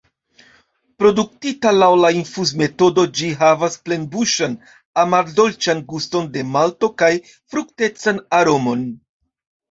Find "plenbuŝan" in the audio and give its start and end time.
3.89-4.55